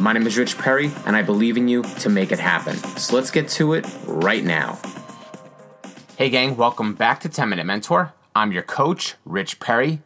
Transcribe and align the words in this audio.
My 0.00 0.14
name 0.14 0.26
is 0.26 0.38
Rich 0.38 0.56
Perry, 0.56 0.90
and 1.04 1.14
I 1.14 1.20
believe 1.20 1.58
in 1.58 1.68
you 1.68 1.82
to 1.82 2.08
make 2.08 2.32
it 2.32 2.38
happen. 2.38 2.74
So 2.96 3.14
let's 3.14 3.30
get 3.30 3.50
to 3.50 3.74
it 3.74 3.86
right 4.06 4.42
now. 4.42 4.78
Hey, 6.16 6.30
gang, 6.30 6.56
welcome 6.56 6.94
back 6.94 7.20
to 7.20 7.28
10 7.28 7.50
Minute 7.50 7.66
Mentor. 7.66 8.14
I'm 8.34 8.50
your 8.50 8.62
coach, 8.62 9.16
Rich 9.26 9.60
Perry. 9.60 10.00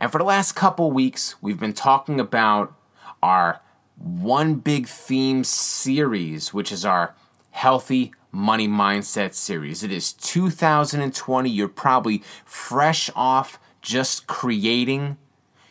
And 0.00 0.10
for 0.10 0.18
the 0.18 0.24
last 0.24 0.56
couple 0.56 0.90
weeks, 0.90 1.36
we've 1.40 1.60
been 1.60 1.74
talking 1.74 2.18
about 2.18 2.74
our 3.22 3.60
one 3.96 4.56
big 4.56 4.88
theme 4.88 5.44
series, 5.44 6.52
which 6.52 6.72
is 6.72 6.84
our 6.84 7.14
healthy 7.52 8.12
money 8.32 8.66
mindset 8.66 9.32
series. 9.32 9.84
It 9.84 9.92
is 9.92 10.12
2020. 10.12 11.48
You're 11.48 11.68
probably 11.68 12.24
fresh 12.44 13.10
off 13.14 13.60
just 13.80 14.26
creating 14.26 15.18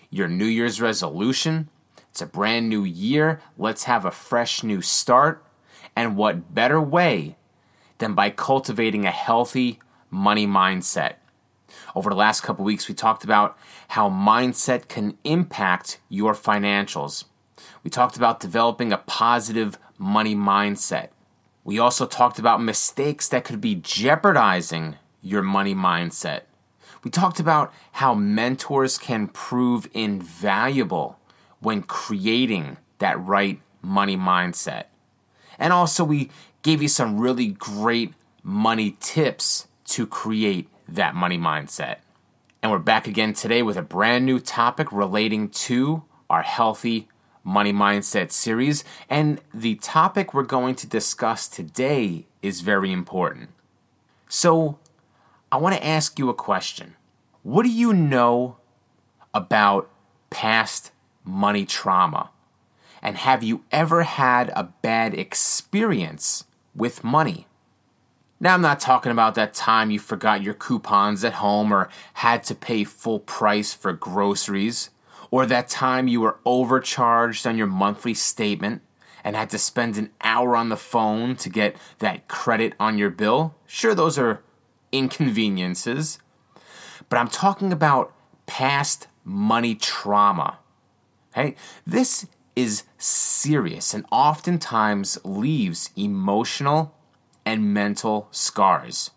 your 0.09 0.29
New 0.29 0.45
Year's 0.45 0.79
resolution. 0.79 1.67
It's 2.15 2.21
a 2.21 2.25
brand 2.25 2.69
new 2.69 2.85
year. 2.85 3.41
Let's 3.57 3.83
have 3.83 4.05
a 4.05 4.09
fresh 4.09 4.63
new 4.63 4.81
start. 4.81 5.45
And 5.97 6.15
what 6.15 6.55
better 6.55 6.79
way 6.79 7.35
than 7.97 8.13
by 8.13 8.29
cultivating 8.29 9.05
a 9.05 9.11
healthy 9.11 9.79
money 10.09 10.47
mindset? 10.47 11.15
Over 11.93 12.11
the 12.11 12.15
last 12.15 12.39
couple 12.39 12.63
weeks, 12.63 12.87
we 12.87 12.95
talked 12.95 13.25
about 13.25 13.57
how 13.89 14.09
mindset 14.09 14.87
can 14.87 15.17
impact 15.25 15.99
your 16.07 16.33
financials. 16.33 17.25
We 17.83 17.89
talked 17.89 18.15
about 18.15 18.39
developing 18.39 18.93
a 18.93 18.99
positive 18.99 19.77
money 19.97 20.37
mindset. 20.37 21.09
We 21.65 21.79
also 21.79 22.05
talked 22.05 22.39
about 22.39 22.63
mistakes 22.63 23.27
that 23.27 23.43
could 23.43 23.59
be 23.59 23.75
jeopardizing 23.75 24.95
your 25.21 25.41
money 25.41 25.75
mindset. 25.75 26.43
We 27.03 27.11
talked 27.11 27.41
about 27.41 27.73
how 27.91 28.13
mentors 28.13 28.97
can 28.97 29.27
prove 29.27 29.89
invaluable 29.93 31.19
when 31.65 31.81
creating 31.81 32.77
that 32.99 33.19
right 33.19 33.59
money 33.81 34.15
mindset. 34.15 34.85
And 35.57 35.73
also, 35.73 36.03
we 36.03 36.29
gave 36.61 36.79
you 36.79 36.87
some 36.87 37.19
really 37.19 37.47
great 37.47 38.13
money 38.43 38.95
tips 38.99 39.67
to 39.85 40.05
create 40.05 40.69
that 40.87 41.15
money 41.15 41.39
mindset. 41.39 41.97
And 42.61 42.71
we're 42.71 42.77
back 42.77 43.07
again 43.07 43.33
today 43.33 43.63
with 43.63 43.77
a 43.77 43.81
brand 43.81 44.27
new 44.27 44.39
topic 44.39 44.91
relating 44.91 45.49
to 45.49 46.03
our 46.29 46.43
healthy 46.43 47.07
Money 47.43 47.73
Mindset 47.73 48.31
series. 48.31 48.83
And 49.09 49.41
the 49.53 49.75
topic 49.75 50.33
we're 50.33 50.43
going 50.43 50.75
to 50.75 50.87
discuss 50.87 51.47
today 51.47 52.27
is 52.43 52.61
very 52.61 52.91
important. 52.91 53.49
So, 54.29 54.77
I 55.51 55.57
want 55.57 55.75
to 55.75 55.85
ask 55.85 56.19
you 56.19 56.29
a 56.29 56.33
question. 56.33 56.95
What 57.41 57.63
do 57.63 57.71
you 57.71 57.91
know 57.91 58.57
about 59.33 59.89
past 60.29 60.91
money 61.25 61.65
trauma? 61.65 62.31
And 63.01 63.17
have 63.17 63.43
you 63.43 63.63
ever 63.71 64.03
had 64.03 64.51
a 64.55 64.63
bad 64.63 65.13
experience 65.13 66.45
with 66.75 67.03
money? 67.03 67.47
Now, 68.39 68.53
I'm 68.53 68.61
not 68.61 68.79
talking 68.79 69.11
about 69.11 69.35
that 69.35 69.53
time 69.53 69.91
you 69.91 69.99
forgot 69.99 70.43
your 70.43 70.53
coupons 70.53 71.23
at 71.23 71.33
home 71.33 71.71
or 71.71 71.89
had 72.15 72.43
to 72.45 72.55
pay 72.55 72.83
full 72.83 73.19
price 73.19 73.73
for 73.73 73.93
groceries 73.93 74.89
or 75.31 75.45
that 75.45 75.69
time 75.69 76.07
you 76.07 76.21
were 76.21 76.39
overcharged 76.45 77.47
on 77.47 77.57
your 77.57 77.67
monthly 77.67 78.13
statement 78.13 78.81
and 79.23 79.35
had 79.35 79.49
to 79.49 79.57
spend 79.57 79.97
an 79.97 80.11
hour 80.21 80.55
on 80.55 80.69
the 80.69 80.77
phone 80.77 81.35
to 81.35 81.49
get 81.49 81.75
that 81.99 82.27
credit 82.27 82.73
on 82.79 82.97
your 82.97 83.09
bill. 83.09 83.55
Sure, 83.65 83.95
those 83.95 84.19
are 84.19 84.41
inconveniences, 84.91 86.19
but 87.09 87.17
I'm 87.17 87.27
talking 87.27 87.73
about 87.73 88.13
past 88.45 89.07
money 89.23 89.75
trauma. 89.75 90.59
Hey, 91.35 91.55
this 91.85 92.27
is 92.55 92.83
serious 92.97 93.93
and 93.93 94.05
oftentimes 94.09 95.17
leaves 95.25 95.89
emotional 95.97 96.95
and 97.45 97.73
mental 97.73 98.29
scars. 98.31 99.11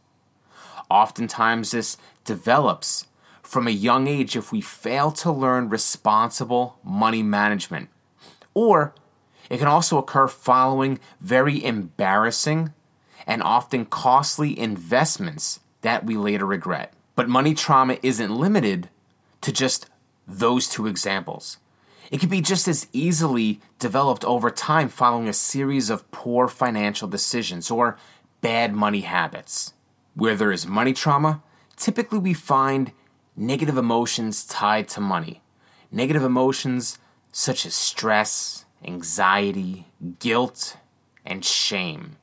Oftentimes, 0.91 1.71
this 1.71 1.97
develops 2.25 3.07
from 3.41 3.69
a 3.69 3.71
young 3.71 4.09
age 4.09 4.35
if 4.35 4.51
we 4.51 4.61
fail 4.61 5.13
to 5.13 5.31
learn 5.31 5.69
responsible 5.69 6.81
money 6.83 7.23
management. 7.23 7.89
Or 8.53 8.97
it 9.49 9.59
can 9.59 9.69
also 9.69 9.97
occur 9.97 10.27
following 10.27 10.99
very 11.21 11.65
embarrassing 11.65 12.73
and 13.29 13.45
often 13.45 13.85
costly 13.87 14.59
investments 14.59 15.61
that 15.83 16.05
we 16.05 16.17
later 16.17 16.47
regret. 16.47 16.93
But 17.15 17.29
money 17.29 17.55
trauma 17.55 17.97
isn't 18.03 18.35
limited 18.35 18.89
to 19.43 19.53
just 19.53 19.89
those 20.27 20.67
two 20.67 20.89
examples. 20.89 21.59
It 22.11 22.21
can 22.21 22.29
be 22.29 22.41
just 22.41 22.67
as 22.69 22.89
easily 22.93 23.61
developed 23.79 24.25
over 24.25 24.51
time 24.51 24.89
following 24.89 25.29
a 25.29 25.35
series 25.35 25.91
of 25.91 26.11
poor 26.11 26.49
financial 26.49 27.07
decisions 27.07 27.71
or 27.71 27.99
bad 28.41 28.73
money 28.73 29.01
habits. 29.01 29.75
Where 30.15 30.35
there 30.35 30.53
is 30.53 30.67
money 30.67 30.95
trauma, 30.95 31.43
typically 31.77 32.19
we 32.19 32.35
find 32.35 32.93
negative 33.37 33.77
emotions 33.77 34.45
tied 34.45 34.89
to 34.89 35.01
money. 35.01 35.43
Negative 35.93 36.23
emotions 36.23 36.99
such 37.31 37.67
as 37.67 37.75
stress, 37.75 38.65
anxiety, 38.85 39.87
guilt, 40.19 40.77
and 41.27 41.45
shame. 41.45 42.17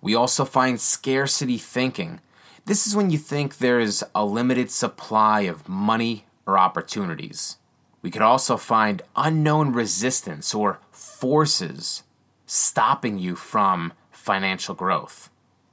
We 0.00 0.16
also 0.16 0.44
find 0.44 0.80
scarcity 0.80 1.58
thinking. 1.58 2.20
This 2.64 2.86
is 2.86 2.96
when 2.96 3.10
you 3.10 3.18
think 3.18 3.58
there 3.58 3.78
is 3.78 4.04
a 4.14 4.24
limited 4.24 4.70
supply 4.70 5.42
of 5.42 5.68
money 5.68 6.26
or 6.44 6.58
opportunities. 6.58 7.56
We 8.02 8.10
could 8.10 8.22
also 8.22 8.56
find 8.56 9.02
unknown 9.14 9.72
resistance 9.72 10.54
or 10.54 10.80
forces 10.90 12.02
stopping 12.44 13.18
you 13.18 13.36
from 13.36 13.92
financial 14.10 14.74
growth. 14.74 15.30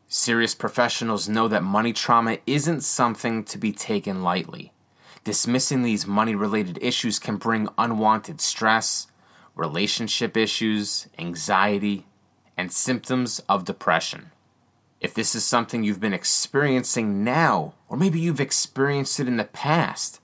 Serious 0.07 0.55
professionals 0.55 1.27
know 1.27 1.47
that 1.47 1.63
money 1.63 1.91
trauma 1.91 2.37
isn't 2.47 2.81
something 2.81 3.43
to 3.43 3.57
be 3.57 3.71
taken 3.71 4.23
lightly. 4.23 4.71
Dismissing 5.23 5.83
these 5.83 6.07
money 6.07 6.33
related 6.35 6.79
issues 6.81 7.19
can 7.19 7.37
bring 7.37 7.67
unwanted 7.77 8.39
stress, 8.39 9.07
relationship 9.55 10.37
issues, 10.37 11.07
anxiety, 11.17 12.05
and 12.55 12.71
symptoms 12.71 13.41
of 13.49 13.65
depression. 13.65 14.31
If 14.99 15.13
this 15.13 15.35
is 15.35 15.43
something 15.43 15.83
you've 15.83 15.99
been 15.99 16.13
experiencing 16.13 17.23
now, 17.23 17.73
or 17.87 17.97
maybe 17.97 18.19
you've 18.19 18.41
experienced 18.41 19.19
it 19.19 19.27
in 19.27 19.37
the 19.37 19.45
past, 19.45 20.18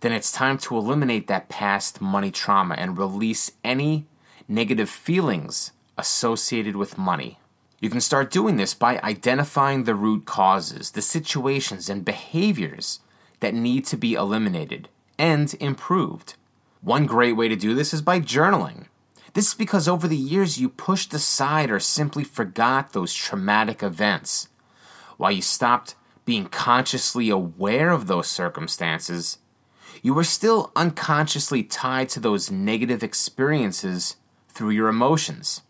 then 0.00 0.12
it's 0.12 0.32
time 0.32 0.58
to 0.58 0.76
eliminate 0.76 1.26
that 1.26 1.48
past 1.48 2.00
money 2.00 2.30
trauma 2.30 2.74
and 2.74 2.98
release 2.98 3.52
any 3.62 4.06
negative 4.48 4.90
feelings 4.90 5.72
associated 5.96 6.76
with 6.76 6.98
money. 6.98 7.38
You 7.80 7.90
can 7.90 8.00
start 8.00 8.30
doing 8.30 8.56
this 8.56 8.74
by 8.74 8.98
identifying 9.02 9.84
the 9.84 9.94
root 9.94 10.24
causes, 10.24 10.92
the 10.92 11.02
situations, 11.02 11.88
and 11.88 12.04
behaviors 12.04 13.00
that 13.40 13.54
need 13.54 13.84
to 13.86 13.96
be 13.96 14.14
eliminated 14.14 14.88
and 15.18 15.54
improved. 15.60 16.34
One 16.80 17.06
great 17.06 17.34
way 17.34 17.48
to 17.48 17.56
do 17.56 17.74
this 17.74 17.92
is 17.92 18.02
by 18.02 18.20
journaling. 18.20 18.86
This 19.34 19.48
is 19.48 19.54
because 19.54 19.88
over 19.88 20.06
the 20.06 20.16
years 20.16 20.58
you 20.58 20.68
pushed 20.68 21.12
aside 21.12 21.70
or 21.70 21.80
simply 21.80 22.24
forgot 22.24 22.92
those 22.92 23.12
traumatic 23.12 23.82
events. 23.82 24.48
While 25.16 25.32
you 25.32 25.42
stopped 25.42 25.94
being 26.24 26.46
consciously 26.46 27.30
aware 27.30 27.90
of 27.90 28.06
those 28.06 28.28
circumstances, 28.28 29.38
you 30.02 30.16
are 30.18 30.24
still 30.24 30.72
unconsciously 30.76 31.62
tied 31.62 32.08
to 32.10 32.20
those 32.20 32.50
negative 32.50 33.02
experiences 33.02 34.16
through 34.48 34.70
your 34.70 34.88
emotions. 34.88 35.62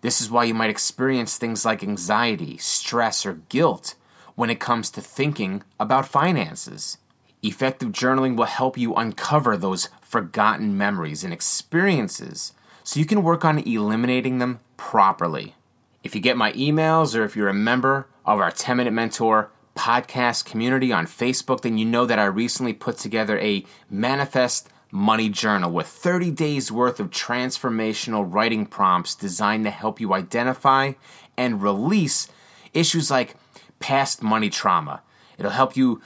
This 0.00 0.20
is 0.20 0.30
why 0.30 0.44
you 0.44 0.54
might 0.54 0.70
experience 0.70 1.38
things 1.38 1.64
like 1.64 1.82
anxiety, 1.82 2.58
stress, 2.58 3.24
or 3.24 3.34
guilt 3.48 3.94
when 4.34 4.50
it 4.50 4.60
comes 4.60 4.90
to 4.90 5.00
thinking 5.00 5.62
about 5.78 6.08
finances. 6.08 6.98
Effective 7.42 7.90
journaling 7.90 8.36
will 8.36 8.46
help 8.46 8.76
you 8.76 8.94
uncover 8.94 9.56
those 9.56 9.88
forgotten 10.00 10.76
memories 10.76 11.24
and 11.24 11.32
experiences 11.32 12.52
so 12.84 13.00
you 13.00 13.06
can 13.06 13.22
work 13.22 13.44
on 13.44 13.58
eliminating 13.58 14.38
them 14.38 14.60
properly. 14.76 15.54
If 16.02 16.14
you 16.14 16.20
get 16.20 16.36
my 16.36 16.52
emails 16.52 17.16
or 17.16 17.24
if 17.24 17.36
you're 17.36 17.48
a 17.48 17.54
member 17.54 18.06
of 18.24 18.40
our 18.40 18.50
10 18.50 18.76
Minute 18.76 18.92
Mentor 18.92 19.50
podcast 19.74 20.44
community 20.44 20.92
on 20.92 21.06
Facebook, 21.06 21.62
then 21.62 21.78
you 21.78 21.84
know 21.84 22.06
that 22.06 22.18
I 22.18 22.24
recently 22.24 22.72
put 22.72 22.98
together 22.98 23.38
a 23.38 23.64
manifest 23.90 24.68
money 24.90 25.30
journal 25.30 25.72
with 25.72 25.86
30 25.86 26.30
days 26.30 26.70
worth 26.70 27.00
of 27.00 27.10
transformational 27.10 28.26
writing 28.30 28.66
prompts 28.66 29.14
designed 29.14 29.64
to 29.64 29.70
help 29.70 30.00
you 30.00 30.12
identify 30.12 30.92
and 31.36 31.62
release 31.62 32.28
issues 32.74 33.10
like 33.10 33.34
past 33.80 34.22
money 34.22 34.50
trauma. 34.50 35.02
It'll 35.38 35.50
help 35.50 35.76
you 35.76 36.02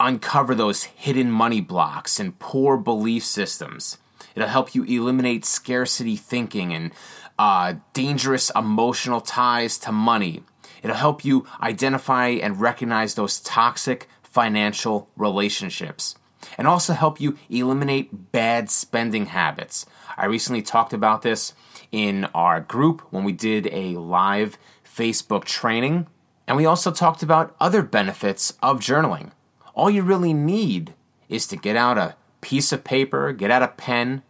uncover 0.00 0.54
those 0.54 0.84
hidden 0.84 1.30
money 1.30 1.60
blocks 1.60 2.18
and 2.18 2.38
poor 2.38 2.76
belief 2.76 3.24
systems. 3.24 3.98
It'll 4.34 4.48
help 4.48 4.74
you 4.74 4.84
eliminate 4.84 5.44
scarcity 5.44 6.16
thinking 6.16 6.72
and 6.72 6.92
uh, 7.38 7.74
dangerous 7.92 8.50
emotional 8.54 9.20
ties 9.20 9.78
to 9.78 9.92
money. 9.92 10.42
It'll 10.82 10.96
help 10.96 11.24
you 11.24 11.46
identify 11.60 12.28
and 12.28 12.60
recognize 12.60 13.14
those 13.14 13.40
toxic 13.40 14.08
financial 14.22 15.08
relationships 15.16 16.16
and 16.56 16.66
also 16.66 16.92
help 16.92 17.20
you 17.20 17.36
eliminate 17.50 18.32
bad 18.32 18.70
spending 18.70 19.26
habits. 19.26 19.86
I 20.16 20.26
recently 20.26 20.62
talked 20.62 20.92
about 20.92 21.22
this 21.22 21.54
in 21.90 22.26
our 22.34 22.60
group 22.60 23.02
when 23.10 23.24
we 23.24 23.32
did 23.32 23.66
a 23.72 23.96
live 23.96 24.58
Facebook 24.84 25.44
training, 25.44 26.06
and 26.46 26.56
we 26.56 26.66
also 26.66 26.90
talked 26.90 27.22
about 27.22 27.54
other 27.60 27.82
benefits 27.82 28.54
of 28.62 28.80
journaling. 28.80 29.32
All 29.74 29.90
you 29.90 30.02
really 30.02 30.32
need 30.32 30.94
is 31.28 31.46
to 31.48 31.56
get 31.56 31.76
out 31.76 31.98
a 31.98 32.16
piece 32.40 32.72
of 32.72 32.84
paper, 32.84 33.32
get 33.32 33.50
out 33.50 33.62
a 33.62 33.68
pen, 33.68 34.22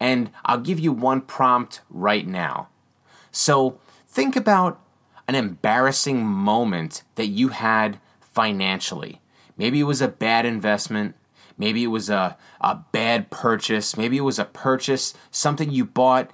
and 0.00 0.30
I'll 0.44 0.60
give 0.60 0.78
you 0.78 0.92
one 0.92 1.20
prompt 1.20 1.80
right 1.90 2.26
now. 2.26 2.68
So 3.30 3.78
think 4.06 4.36
about 4.36 4.80
an 5.26 5.34
embarrassing 5.34 6.24
moment 6.24 7.02
that 7.14 7.26
you 7.26 7.48
had 7.48 7.98
financially. 8.20 9.20
Maybe 9.56 9.80
it 9.80 9.84
was 9.84 10.02
a 10.02 10.08
bad 10.08 10.44
investment. 10.44 11.14
Maybe 11.56 11.84
it 11.84 11.88
was 11.88 12.10
a, 12.10 12.36
a 12.60 12.76
bad 12.92 13.30
purchase. 13.30 13.96
Maybe 13.96 14.16
it 14.16 14.22
was 14.22 14.38
a 14.38 14.44
purchase, 14.44 15.14
something 15.30 15.70
you 15.70 15.84
bought 15.84 16.30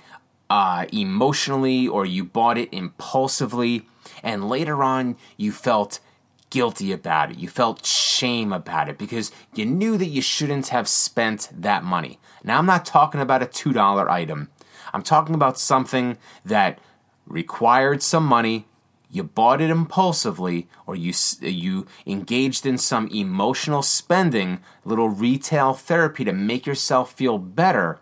uh, 0.48 0.86
emotionally 0.92 1.86
or 1.86 2.06
you 2.06 2.24
bought 2.24 2.58
it 2.58 2.68
impulsively. 2.72 3.86
And 4.22 4.48
later 4.48 4.82
on, 4.82 5.16
you 5.36 5.52
felt 5.52 6.00
guilty 6.48 6.90
about 6.90 7.30
it. 7.30 7.38
You 7.38 7.48
felt 7.48 7.86
shame 7.86 8.52
about 8.52 8.88
it 8.88 8.98
because 8.98 9.30
you 9.54 9.64
knew 9.64 9.96
that 9.96 10.06
you 10.06 10.20
shouldn't 10.20 10.68
have 10.68 10.88
spent 10.88 11.48
that 11.52 11.84
money. 11.84 12.18
Now, 12.42 12.58
I'm 12.58 12.66
not 12.66 12.84
talking 12.84 13.20
about 13.20 13.42
a 13.42 13.46
$2 13.46 14.08
item. 14.08 14.50
I'm 14.92 15.02
talking 15.02 15.34
about 15.34 15.58
something 15.58 16.18
that 16.44 16.80
required 17.26 18.02
some 18.02 18.26
money 18.26 18.66
you 19.10 19.24
bought 19.24 19.60
it 19.60 19.70
impulsively 19.70 20.68
or 20.86 20.94
you 20.94 21.12
you 21.40 21.86
engaged 22.06 22.64
in 22.64 22.78
some 22.78 23.08
emotional 23.08 23.82
spending, 23.82 24.60
little 24.84 25.08
retail 25.08 25.74
therapy 25.74 26.24
to 26.24 26.32
make 26.32 26.64
yourself 26.64 27.12
feel 27.12 27.38
better. 27.38 27.98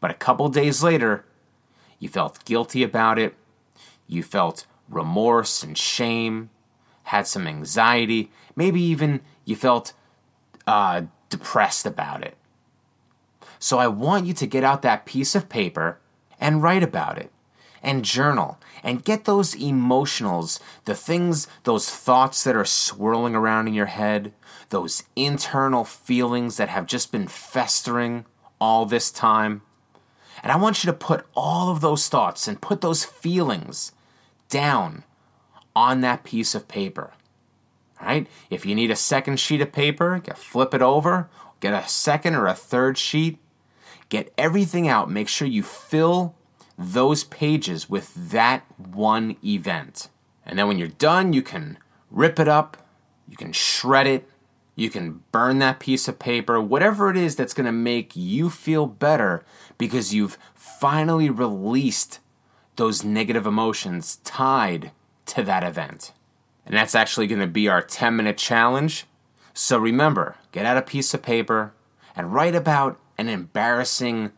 But 0.00 0.10
a 0.10 0.14
couple 0.14 0.48
days 0.48 0.82
later, 0.82 1.24
you 1.98 2.08
felt 2.08 2.44
guilty 2.44 2.82
about 2.82 3.18
it. 3.18 3.34
You 4.06 4.22
felt 4.22 4.66
remorse 4.88 5.62
and 5.62 5.76
shame, 5.76 6.50
had 7.04 7.26
some 7.26 7.46
anxiety, 7.46 8.30
maybe 8.54 8.80
even 8.80 9.20
you 9.44 9.56
felt 9.56 9.92
uh, 10.66 11.02
depressed 11.28 11.84
about 11.84 12.24
it. 12.24 12.36
So 13.58 13.78
I 13.78 13.88
want 13.88 14.26
you 14.26 14.32
to 14.34 14.46
get 14.46 14.64
out 14.64 14.82
that 14.82 15.06
piece 15.06 15.34
of 15.34 15.48
paper 15.48 15.98
and 16.40 16.62
write 16.62 16.82
about 16.82 17.18
it 17.18 17.30
and 17.86 18.04
journal 18.04 18.58
and 18.82 19.04
get 19.04 19.24
those 19.24 19.54
emotionals, 19.54 20.60
the 20.84 20.94
things, 20.94 21.46
those 21.62 21.88
thoughts 21.88 22.42
that 22.44 22.56
are 22.56 22.64
swirling 22.64 23.34
around 23.34 23.68
in 23.68 23.74
your 23.74 23.86
head, 23.86 24.34
those 24.70 25.04
internal 25.14 25.84
feelings 25.84 26.56
that 26.56 26.68
have 26.68 26.86
just 26.86 27.12
been 27.12 27.28
festering 27.28 28.26
all 28.60 28.84
this 28.84 29.12
time. 29.12 29.62
And 30.42 30.50
I 30.50 30.56
want 30.56 30.82
you 30.82 30.90
to 30.90 30.96
put 30.96 31.24
all 31.34 31.70
of 31.70 31.80
those 31.80 32.08
thoughts 32.08 32.48
and 32.48 32.60
put 32.60 32.80
those 32.80 33.04
feelings 33.04 33.92
down 34.48 35.04
on 35.74 36.00
that 36.00 36.24
piece 36.24 36.54
of 36.54 36.68
paper. 36.68 37.12
Right? 38.02 38.26
If 38.50 38.66
you 38.66 38.74
need 38.74 38.90
a 38.90 38.96
second 38.96 39.40
sheet 39.40 39.62
of 39.62 39.72
paper, 39.72 40.20
flip 40.34 40.74
it 40.74 40.82
over, 40.82 41.30
get 41.60 41.72
a 41.72 41.88
second 41.88 42.34
or 42.34 42.46
a 42.46 42.54
third 42.54 42.98
sheet, 42.98 43.38
get 44.08 44.32
everything 44.36 44.86
out. 44.88 45.10
Make 45.10 45.28
sure 45.28 45.48
you 45.48 45.62
fill 45.62 46.34
those 46.78 47.24
pages 47.24 47.88
with 47.88 48.30
that 48.30 48.64
one 48.76 49.36
event. 49.44 50.08
And 50.44 50.58
then 50.58 50.68
when 50.68 50.78
you're 50.78 50.88
done, 50.88 51.32
you 51.32 51.42
can 51.42 51.78
rip 52.10 52.38
it 52.38 52.48
up, 52.48 52.76
you 53.28 53.36
can 53.36 53.52
shred 53.52 54.06
it, 54.06 54.28
you 54.74 54.90
can 54.90 55.22
burn 55.32 55.58
that 55.58 55.80
piece 55.80 56.06
of 56.06 56.18
paper, 56.18 56.60
whatever 56.60 57.10
it 57.10 57.16
is 57.16 57.34
that's 57.34 57.54
going 57.54 57.66
to 57.66 57.72
make 57.72 58.14
you 58.14 58.50
feel 58.50 58.86
better 58.86 59.44
because 59.78 60.14
you've 60.14 60.38
finally 60.54 61.30
released 61.30 62.20
those 62.76 63.02
negative 63.02 63.46
emotions 63.46 64.16
tied 64.16 64.92
to 65.24 65.42
that 65.42 65.64
event. 65.64 66.12
And 66.66 66.76
that's 66.76 66.94
actually 66.94 67.26
going 67.26 67.40
to 67.40 67.46
be 67.46 67.68
our 67.68 67.80
10 67.80 68.16
minute 68.16 68.36
challenge. 68.36 69.06
So 69.54 69.78
remember, 69.78 70.36
get 70.52 70.66
out 70.66 70.76
a 70.76 70.82
piece 70.82 71.14
of 71.14 71.22
paper 71.22 71.72
and 72.14 72.34
write 72.34 72.54
about 72.54 73.00
an 73.16 73.28
embarrassing 73.28 74.32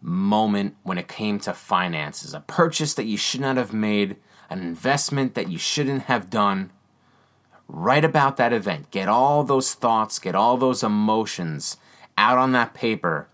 moment 0.00 0.76
when 0.82 0.98
it 0.98 1.08
came 1.08 1.38
to 1.40 1.52
finances, 1.52 2.34
a 2.34 2.40
purchase 2.40 2.94
that 2.94 3.06
you 3.06 3.16
should 3.16 3.40
not 3.40 3.56
have 3.56 3.72
made, 3.72 4.16
an 4.48 4.60
investment 4.60 5.34
that 5.34 5.50
you 5.50 5.58
shouldn't 5.58 6.02
have 6.02 6.30
done. 6.30 6.70
Write 7.68 8.04
about 8.04 8.36
that 8.36 8.52
event. 8.52 8.90
Get 8.90 9.08
all 9.08 9.44
those 9.44 9.74
thoughts, 9.74 10.18
get 10.18 10.34
all 10.34 10.56
those 10.56 10.82
emotions 10.82 11.76
out 12.18 12.38
on 12.38 12.52
that 12.52 12.74
paper, 12.74 13.28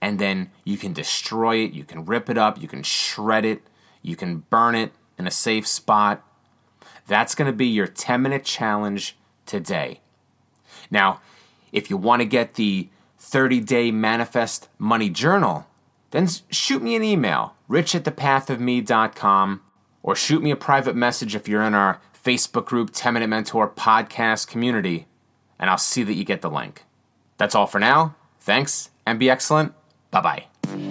and 0.00 0.18
then 0.18 0.50
you 0.64 0.76
can 0.76 0.92
destroy 0.92 1.56
it, 1.56 1.72
you 1.72 1.84
can 1.84 2.04
rip 2.04 2.28
it 2.28 2.38
up, 2.38 2.60
you 2.60 2.68
can 2.68 2.82
shred 2.82 3.44
it, 3.44 3.62
you 4.02 4.16
can 4.16 4.38
burn 4.50 4.74
it 4.74 4.92
in 5.18 5.26
a 5.26 5.30
safe 5.30 5.66
spot. 5.66 6.24
That's 7.06 7.34
going 7.34 7.50
to 7.50 7.56
be 7.56 7.66
your 7.66 7.86
10 7.86 8.22
minute 8.22 8.44
challenge 8.44 9.16
today. 9.46 10.00
Now, 10.90 11.20
if 11.72 11.90
you 11.90 11.96
want 11.96 12.20
to 12.20 12.26
get 12.26 12.54
the 12.54 12.88
30 13.18 13.60
day 13.60 13.90
manifest 13.90 14.68
money 14.78 15.08
journal, 15.08 15.66
then 16.12 16.28
shoot 16.50 16.82
me 16.82 16.94
an 16.94 17.02
email, 17.02 17.54
rich 17.68 17.94
at 17.94 18.04
thepathofme.com, 18.04 19.62
or 20.02 20.14
shoot 20.14 20.42
me 20.42 20.50
a 20.50 20.56
private 20.56 20.94
message 20.94 21.34
if 21.34 21.48
you're 21.48 21.62
in 21.62 21.74
our 21.74 22.00
Facebook 22.24 22.66
group 22.66 22.90
10 22.92 23.14
Minute 23.14 23.28
Mentor 23.28 23.68
podcast 23.68 24.46
community, 24.46 25.06
and 25.58 25.68
I'll 25.68 25.78
see 25.78 26.02
that 26.04 26.14
you 26.14 26.24
get 26.24 26.42
the 26.42 26.50
link. 26.50 26.84
That's 27.38 27.54
all 27.54 27.66
for 27.66 27.78
now. 27.78 28.14
Thanks, 28.40 28.90
and 29.04 29.18
be 29.18 29.28
excellent. 29.28 29.74
Bye 30.10 30.20
bye. 30.20 30.44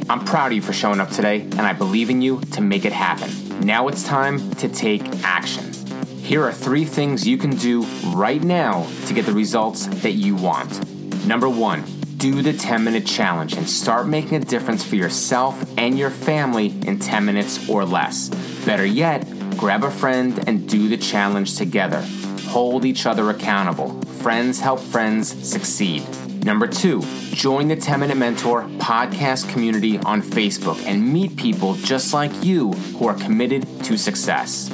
I'm 0.10 0.26
proud 0.26 0.48
of 0.48 0.54
you 0.54 0.62
for 0.62 0.74
showing 0.74 1.00
up 1.00 1.10
today, 1.10 1.42
and 1.42 1.62
I 1.62 1.74
believe 1.74 2.10
in 2.10 2.22
you 2.22 2.42
to 2.52 2.62
make 2.62 2.86
it 2.86 2.94
happen. 2.94 3.32
Now 3.66 3.88
it's 3.88 4.04
time 4.04 4.52
to 4.56 4.68
take 4.68 5.04
action. 5.24 5.72
Here 6.18 6.44
are 6.44 6.52
three 6.52 6.86
things 6.86 7.28
you 7.28 7.38
can 7.38 7.52
do 7.52 7.84
right 8.14 8.42
now 8.42 8.88
to 9.06 9.14
get 9.14 9.26
the 9.26 9.34
results 9.34 9.86
that 10.02 10.14
you 10.14 10.36
want. 10.36 10.86
Number 11.26 11.50
one, 11.50 11.84
do 12.22 12.44
the 12.44 12.54
10 12.54 12.84
minute 12.84 13.04
challenge 13.04 13.54
and 13.54 13.68
start 13.68 14.08
making 14.08 14.36
a 14.36 14.40
difference 14.40 14.84
for 14.84 14.96
yourself 14.96 15.60
and 15.76 15.98
your 15.98 16.12
family 16.12 16.68
in 16.86 17.00
10 17.00 17.26
minutes 17.26 17.68
or 17.68 17.84
less. 17.84 18.30
Better 18.64 18.86
yet, 18.86 19.26
grab 19.58 19.84
a 19.84 19.90
friend 19.90 20.48
and 20.48 20.70
do 20.70 20.88
the 20.88 20.98
challenge 20.98 21.58
together. 21.58 22.06
Hold 22.50 22.86
each 22.86 23.08
other 23.08 23.32
accountable. 23.32 24.00
Friends 24.22 24.60
help 24.60 24.80
friends 24.80 25.30
succeed. 25.50 26.04
Number 26.46 26.68
two, 26.68 27.02
join 27.32 27.68
the 27.70 27.76
10 27.76 28.02
Minute 28.02 28.18
Mentor 28.18 28.66
podcast 28.78 29.50
community 29.52 29.98
on 29.98 30.22
Facebook 30.22 30.80
and 30.86 31.12
meet 31.12 31.36
people 31.36 31.74
just 31.74 32.14
like 32.14 32.32
you 32.44 32.72
who 32.72 33.08
are 33.08 33.16
committed 33.16 33.64
to 33.86 33.98
success. 33.98 34.70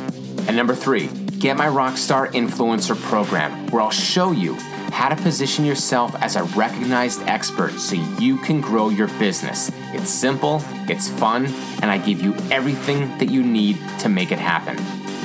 And 0.50 0.58
number 0.58 0.75
three, 0.75 1.08
get 1.39 1.56
my 1.56 1.68
Rockstar 1.68 2.30
Influencer 2.34 3.01
program 3.04 3.68
where 3.68 3.84
I'll 3.84 3.89
show 3.89 4.34
you 4.34 4.58
how 4.91 5.10
to 5.10 5.15
position 5.15 5.65
yourself 5.65 6.15
as 6.22 6.36
a 6.36 6.44
recognized 6.44 7.22
expert 7.24 7.74
so 7.79 7.96
you 8.20 8.38
can 8.39 8.62
grow 8.62 8.89
your 8.89 9.08
business. 9.20 9.72
It's 9.94 10.10
simple, 10.10 10.62
it's 10.89 11.10
fun, 11.10 11.48
and 11.82 11.91
I 11.91 11.98
give 11.98 12.22
you 12.22 12.36
everything 12.51 13.17
that 13.17 13.29
you 13.29 13.44
need 13.44 13.77
to 14.00 14.10
make 14.10 14.32
it 14.32 14.39
happen. 14.39 14.77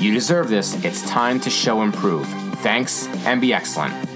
You 0.02 0.12
deserve 0.12 0.48
this. 0.48 0.82
It's 0.84 1.08
time 1.08 1.40
to 1.40 1.50
show 1.50 1.82
improve. 1.82 2.26
Thanks 2.60 3.06
and 3.26 3.40
be 3.40 3.52
excellent. 3.52 4.11